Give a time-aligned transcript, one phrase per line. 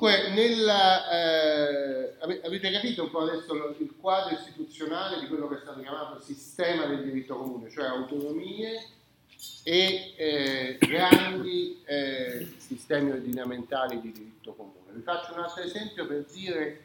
[0.00, 5.60] Dunque, nella, eh, avete capito un po' adesso il quadro istituzionale di quello che è
[5.60, 8.82] stato chiamato sistema del diritto comune, cioè autonomie
[9.62, 14.90] e eh, grandi eh, sistemi ordinamentali di diritto comune.
[14.94, 16.80] Vi faccio un altro esempio per dire,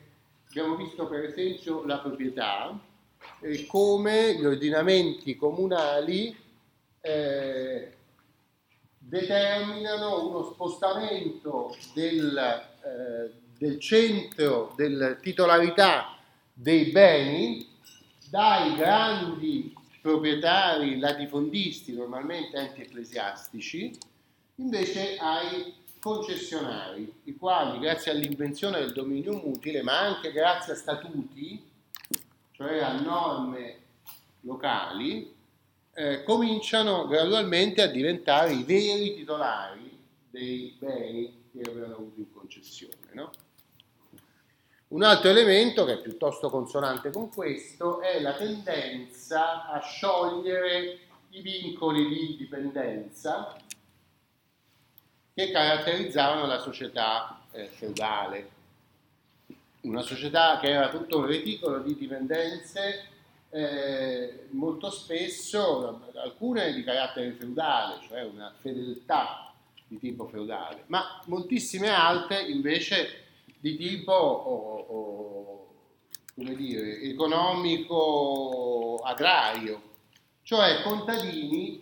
[0.49, 2.77] abbiamo visto per esempio la proprietà,
[3.39, 6.35] e come gli ordinamenti comunali
[6.99, 7.93] eh,
[9.07, 16.17] determinano uno spostamento del, eh, del centro della titolarità
[16.51, 17.67] dei beni
[18.29, 23.95] dai grandi proprietari latifondisti, normalmente anche ecclesiastici,
[24.55, 31.63] invece ai concessionari, i quali grazie all'invenzione del dominio mutile, ma anche grazie a statuti,
[32.51, 33.77] cioè a norme
[34.41, 35.34] locali,
[35.97, 39.97] eh, cominciano gradualmente a diventare i veri titolari
[40.29, 42.93] dei beni che avevano avuto in concessione.
[43.13, 43.31] No?
[44.89, 51.41] Un altro elemento che è piuttosto consonante con questo è la tendenza a sciogliere i
[51.41, 53.55] vincoli di dipendenza
[55.33, 58.49] che caratterizzavano la società eh, feudale.
[59.81, 63.14] Una società che era tutto un reticolo di dipendenze
[63.55, 69.53] eh, molto spesso alcune di carattere feudale, cioè una fedeltà
[69.87, 73.23] di tipo feudale, ma moltissime altre invece
[73.57, 75.67] di tipo oh, oh,
[76.35, 79.81] come dire, economico agrario,
[80.43, 81.81] cioè contadini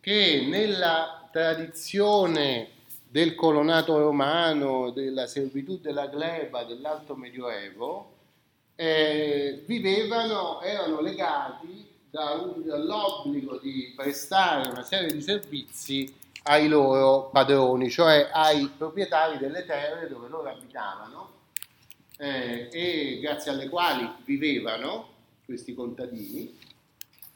[0.00, 2.68] che nella tradizione
[3.10, 8.13] del colonato romano, della servitù della gleba dell'alto medioevo,
[8.76, 18.30] eh, vivevano, erano legati dall'obbligo di prestare una serie di servizi ai loro padroni, cioè
[18.32, 21.30] ai proprietari delle terre dove loro abitavano
[22.18, 25.08] eh, e grazie alle quali vivevano
[25.44, 26.56] questi contadini,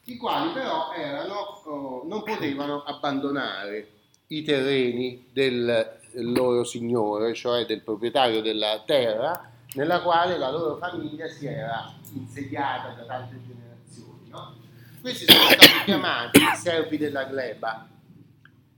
[0.05, 3.87] i quali però erano, oh, non potevano abbandonare
[4.27, 9.48] i terreni del loro signore, cioè del proprietario della terra,
[9.79, 14.27] nella quale la loro famiglia si era insediata da tante generazioni.
[14.27, 14.57] No?
[14.99, 17.87] Questi sono stati chiamati servi della gleba.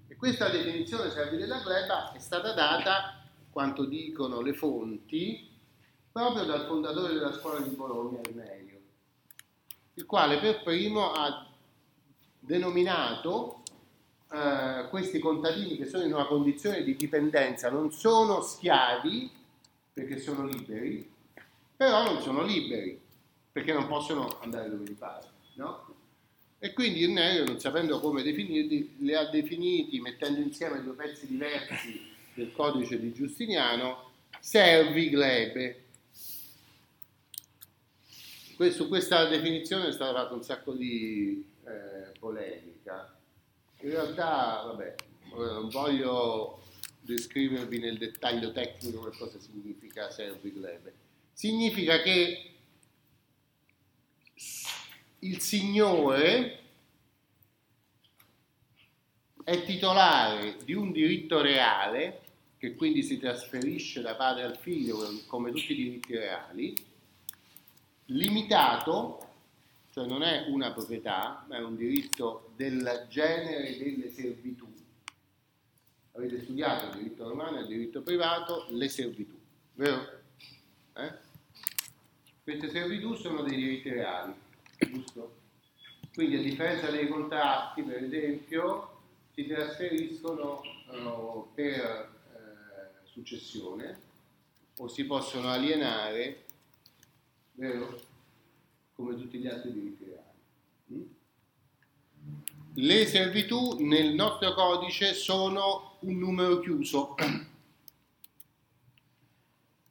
[0.08, 3.20] E questa definizione servi della gleba è stata data,
[3.50, 5.50] quanto dicono le fonti,
[6.12, 8.80] proprio dal fondatore della scuola di Bologna, Armelio,
[9.96, 11.48] il quale per primo ha
[12.38, 13.64] denominato
[14.32, 19.40] eh, questi contadini che sono in una condizione di dipendenza, non sono schiavi,
[19.94, 21.10] perché sono liberi,
[21.76, 23.00] però non sono liberi
[23.52, 25.28] perché non possono andare dove li pare.
[25.56, 25.96] No?
[26.60, 32.10] E quindi Irnerio, non sapendo come definirli, li ha definiti mettendo insieme due pezzi diversi
[32.34, 35.84] del codice di Giustiniano, servi glebe.
[38.70, 43.18] Su questa definizione è stata fatta un sacco di eh, polemica.
[43.80, 44.96] In realtà, vabbè,
[45.34, 46.62] non voglio
[47.12, 50.94] descrivervi nel dettaglio tecnico che cosa significa servi glebe.
[51.34, 52.52] Significa che
[55.20, 56.60] il Signore
[59.44, 62.22] è titolare di un diritto reale,
[62.58, 66.74] che quindi si trasferisce da padre al figlio come tutti i diritti reali,
[68.06, 69.28] limitato,
[69.92, 74.71] cioè non è una proprietà, ma è un diritto del genere delle servitù
[76.14, 79.38] avete studiato il diritto romano e il diritto privato, le servitù,
[79.76, 80.20] vero?
[80.96, 81.30] Eh?
[82.44, 84.34] Queste servitù sono dei diritti reali,
[84.78, 85.40] giusto?
[86.14, 89.00] Quindi a differenza dei contratti, per esempio,
[89.34, 94.10] si trasferiscono uh, per uh, successione
[94.78, 96.44] o si possono alienare,
[97.54, 98.00] vero?
[98.96, 100.30] Come tutti gli altri diritti reali.
[100.94, 101.04] Mm?
[102.74, 107.16] Le servitù nel nostro codice sono un numero chiuso.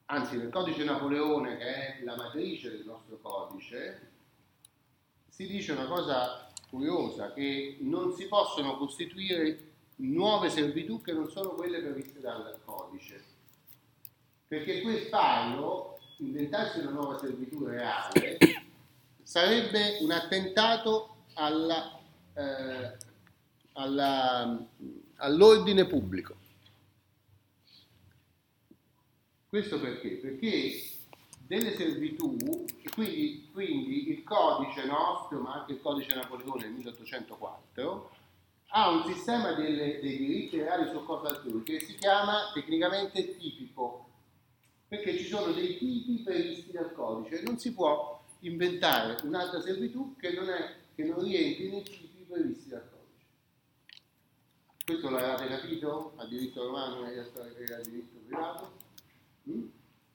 [0.07, 4.09] Anzi, nel codice Napoleone, che è la matrice del nostro codice,
[5.29, 11.51] si dice una cosa curiosa, che non si possono costituire nuove servitù che non sono
[11.51, 13.25] quelle previste dal codice.
[14.49, 18.39] Perché quel farlo, inventarsi una nuova servitù reale,
[19.23, 21.99] sarebbe un attentato alla
[22.35, 22.97] eh,
[23.75, 24.59] alla,
[25.21, 26.35] all'ordine pubblico.
[29.49, 30.11] Questo perché?
[30.11, 30.91] Perché
[31.47, 32.37] delle servitù,
[32.83, 38.11] e quindi, quindi, il codice nostro, ma anche il codice Napoleone del 1804,
[38.73, 44.07] ha un sistema delle, dei diritti reali su cosa altrui che si chiama tecnicamente tipico,
[44.87, 50.33] perché ci sono dei tipi previsti dal codice, non si può inventare un'altra servitù che
[50.33, 52.90] non, è, che non rientri nei tipi previsti dal codice.
[54.91, 56.15] Questo l'avete capito?
[56.17, 58.73] A diritto romano e a diritto privato?
[59.49, 59.67] Mm?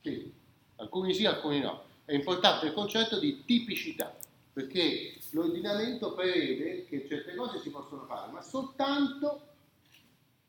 [0.02, 0.34] Sì,
[0.76, 1.84] alcuni sì, alcuni no.
[2.04, 4.14] È importante il concetto di tipicità,
[4.52, 9.48] perché l'ordinamento prevede che certe cose si possono fare, ma soltanto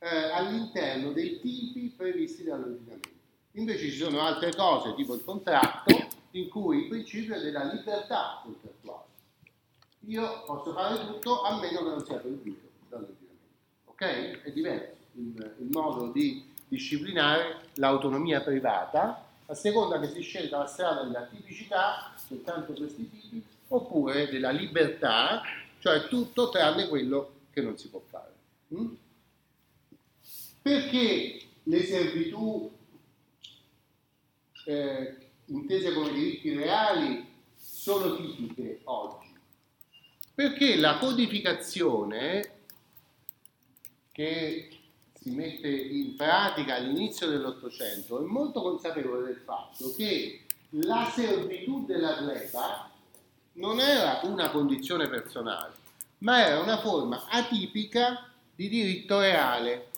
[0.01, 3.11] eh, all'interno dei tipi previsti dall'ordinamento.
[3.53, 8.41] Invece ci sono altre cose, tipo il contratto, in cui il principio è della libertà
[8.43, 9.05] contrattuale.
[10.01, 13.26] Io posso fare tutto a meno che non sia proibito dall'ordinamento.
[13.97, 14.43] Ok?
[14.43, 20.67] È diverso il, il modo di disciplinare l'autonomia privata a seconda che si scelga la
[20.67, 25.41] strada della tipicità, soltanto questi tipi, oppure della libertà,
[25.79, 28.35] cioè tutto tranne quello che non si può fare.
[28.75, 28.95] Mm?
[30.61, 32.71] Perché le servitù
[34.67, 35.17] eh,
[35.47, 37.25] intese come diritti reali
[37.57, 39.33] sono tipiche oggi?
[40.35, 42.56] Perché la codificazione
[44.17, 44.71] che
[45.13, 52.15] si mette in pratica all'inizio dell'Ottocento è molto consapevole del fatto che la servitù della
[52.15, 52.91] gleba
[53.55, 55.75] non era una condizione personale,
[56.19, 59.91] ma era una forma atipica di diritto reale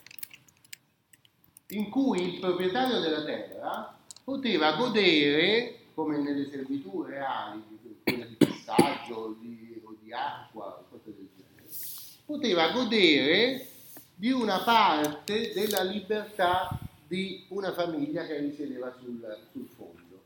[1.67, 7.63] in cui il proprietario della terra poteva godere, come nelle servitù reali,
[8.03, 11.73] quelle di passaggio o di, o di acqua, cose del genere,
[12.25, 13.68] poteva godere
[14.19, 16.77] di una parte della libertà
[17.07, 20.23] di una famiglia che risiedeva sul, sul fondo.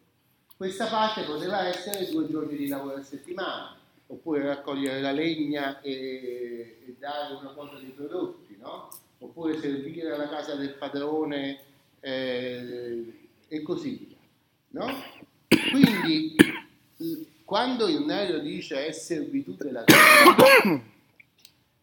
[0.58, 6.80] Questa parte poteva essere due giorni di lavoro a settimana, oppure raccogliere la legna e,
[6.88, 8.90] e dare una cosa dei prodotti, no?
[9.20, 11.60] oppure servire alla casa del padrone
[12.00, 14.18] eh, e così via.
[14.70, 14.88] No?
[15.70, 16.36] Quindi
[17.46, 20.82] quando il Nero dice è servitù della terra,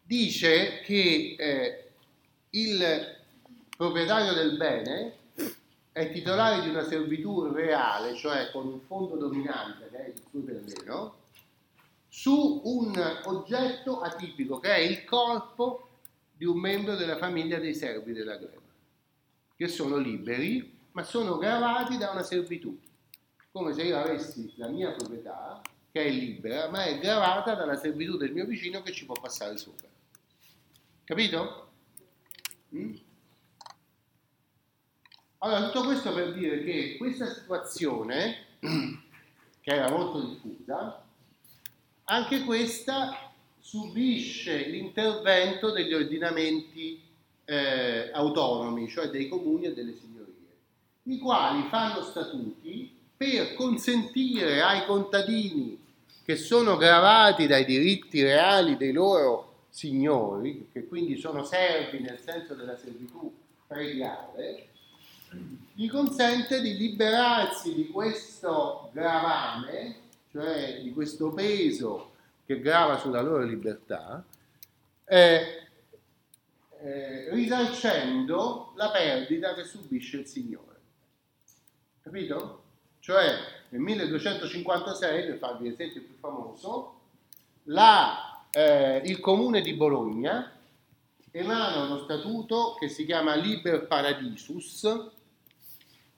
[0.03, 1.85] dice che eh,
[2.51, 3.17] il
[3.75, 5.15] proprietario del bene
[5.91, 10.43] è titolare di una servitù reale, cioè con un fondo dominante, che è il suo
[10.43, 11.15] terreno,
[12.07, 15.89] su un oggetto atipico, che è il corpo
[16.35, 18.59] di un membro della famiglia dei servi della gleba,
[19.55, 22.77] che sono liberi, ma sono gravati da una servitù,
[23.51, 25.61] come se io avessi la mia proprietà,
[25.91, 29.57] che è libera, ma è gravata dalla servitù del mio vicino che ci può passare
[29.57, 29.87] sopra.
[31.03, 31.70] Capito?
[32.75, 32.93] Mm?
[35.39, 41.03] Allora, tutto questo per dire che questa situazione, che era molto diffusa,
[42.05, 47.01] anche questa subisce l'intervento degli ordinamenti
[47.45, 50.33] eh, autonomi, cioè dei comuni e delle signorie,
[51.03, 55.79] i quali fanno statuti per consentire ai contadini
[56.23, 62.53] che sono gravati dai diritti reali dei loro signori, che quindi sono servi nel senso
[62.53, 63.33] della servitù
[63.65, 64.67] preghiale,
[65.73, 69.95] gli consente di liberarsi di questo gravame,
[70.29, 72.11] cioè di questo peso
[72.45, 74.23] che grava sulla loro libertà,
[75.05, 75.67] eh,
[76.81, 80.79] eh, risarcendo la perdita che subisce il Signore.
[82.01, 82.63] Capito?
[82.99, 86.99] Cioè nel 1256, per farvi l'esempio più famoso,
[87.63, 90.51] la, eh, il comune di Bologna
[91.31, 95.09] emana uno statuto che si chiama Liber Paradisus,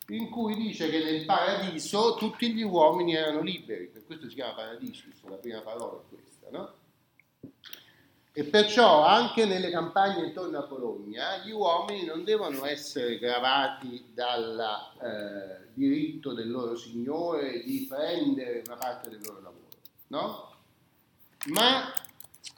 [0.07, 4.53] in cui dice che nel paradiso tutti gli uomini erano liberi, per questo si chiama
[4.53, 6.73] Paradisus, la prima parola è questa, no?
[8.35, 14.59] E perciò anche nelle campagne intorno a Bologna gli uomini non devono essere gravati dal
[15.03, 19.67] eh, diritto del loro signore di prendere una parte del loro lavoro,
[20.07, 20.51] no?
[21.49, 21.93] Ma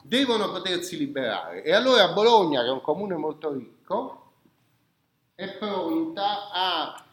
[0.02, 1.62] devono potersi liberare.
[1.62, 4.32] E allora Bologna, che è un comune molto ricco,
[5.34, 7.04] è pronta a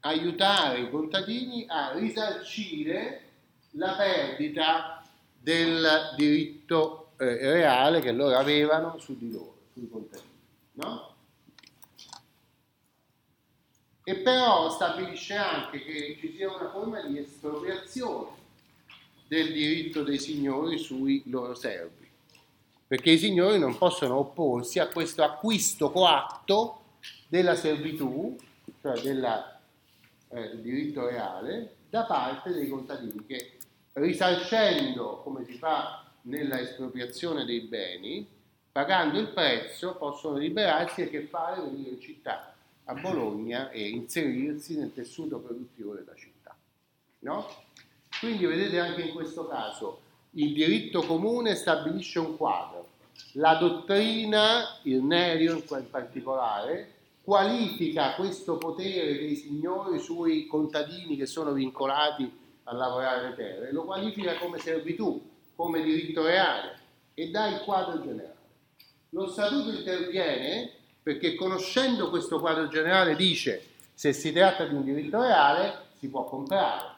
[0.00, 3.22] aiutare i contadini a risarcire
[3.72, 5.04] la perdita
[5.38, 10.30] del diritto eh, reale che loro avevano su di loro, sui contadini.
[10.72, 11.14] No?
[14.04, 18.44] E però stabilisce anche che ci sia una forma di espropriazione
[19.26, 22.05] del diritto dei signori sui loro servi,
[22.86, 26.82] perché i signori non possono opporsi a questo acquisto coatto
[27.28, 28.36] della servitù,
[28.80, 29.58] cioè della
[30.28, 33.52] eh, diritto reale da parte dei contadini che
[33.94, 38.26] risarcendo come si fa nella espropriazione dei beni,
[38.70, 44.76] pagando il prezzo possono liberarsi e che fare venire in città a Bologna e inserirsi
[44.78, 46.54] nel tessuto produttivo della città.
[47.20, 47.48] No?
[48.20, 50.00] Quindi vedete anche in questo caso
[50.36, 52.88] il diritto comune stabilisce un quadro,
[53.32, 61.52] la dottrina, il Nerio in particolare, qualifica questo potere dei signori sui contadini che sono
[61.52, 62.30] vincolati
[62.64, 65.20] a lavorare le terre, lo qualifica come servitù,
[65.54, 66.78] come diritto reale
[67.14, 68.34] e dà il quadro generale.
[69.10, 70.70] Lo statuto interviene
[71.02, 73.64] perché conoscendo questo quadro generale dice
[73.94, 76.95] se si tratta di un diritto reale si può comprare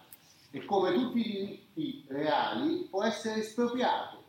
[0.51, 4.23] e come tutti i diritti reali può essere espropriato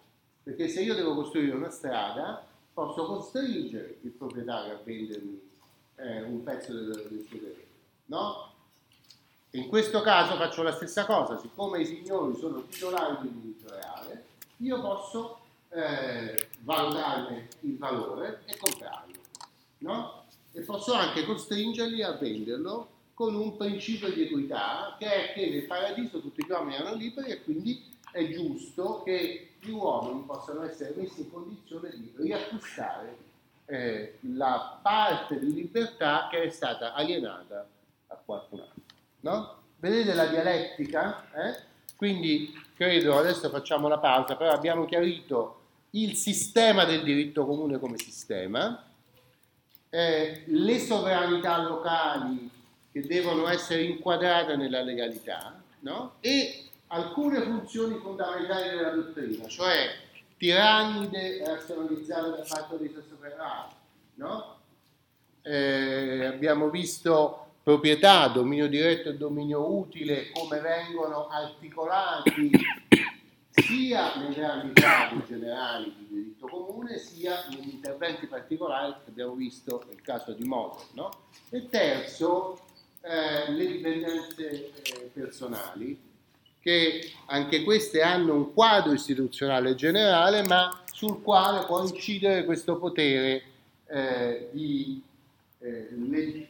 [0.44, 5.42] perché se io devo costruire una strada posso costringere il proprietario a vendermi
[5.96, 7.68] eh, un pezzo del, del suo terreno
[8.06, 8.54] no?
[9.52, 14.26] in questo caso faccio la stessa cosa siccome i signori sono titolari del diritto reale
[14.58, 19.14] io posso eh, valutarne il valore e comprarlo
[19.80, 20.24] no?
[20.52, 25.66] e posso anche costringerli a venderlo con un principio di equità che è che nel
[25.66, 27.84] paradiso tutti gli uomini erano liberi e quindi
[28.14, 33.18] è giusto che gli uomini possano essere messi in condizione di riacquistare
[33.66, 37.68] eh, la parte di libertà che è stata alienata
[38.08, 38.84] a qualcun altro.
[39.20, 39.56] No?
[39.76, 41.30] Vedete la dialettica?
[41.34, 41.60] Eh?
[41.98, 45.60] Quindi credo, adesso facciamo la pausa, però abbiamo chiarito
[45.90, 48.82] il sistema del diritto comune come sistema,
[49.90, 52.58] eh, le sovranità locali
[52.92, 56.16] che devono essere inquadrate nella legalità no?
[56.20, 59.90] e alcune funzioni fondamentali della dottrina, cioè
[60.38, 63.76] tirannide razionalizzate dal fatto dei sopranati.
[64.16, 64.58] No?
[65.42, 72.52] Eh, abbiamo visto proprietà, dominio diretto e dominio utile, come vengono articolati
[73.52, 79.84] sia nei grandi quadri generali di diritto comune, sia negli interventi particolari che abbiamo visto
[79.88, 80.86] nel caso di Motor.
[80.94, 81.10] No?
[81.50, 82.60] E terzo,
[83.02, 86.00] eh, le dipendenze eh, personali,
[86.60, 93.44] che anche queste hanno un quadro istituzionale generale, ma sul quale può incidere questo potere
[93.88, 95.02] eh, di
[95.60, 95.90] eh,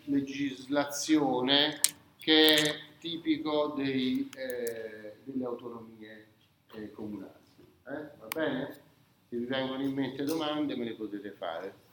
[0.05, 1.79] legislazione
[2.17, 6.25] che è tipico dei, eh, delle autonomie
[6.73, 7.31] eh, comunali.
[7.83, 8.77] va bene?
[9.29, 11.87] Se vi vengono in mente domande me le potete fare.